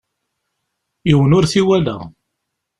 Yiwen 1.09 1.35
ur 1.37 1.45
t-iwala. 1.51 1.97